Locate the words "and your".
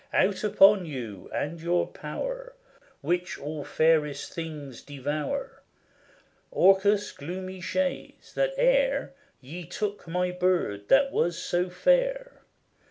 1.31-1.85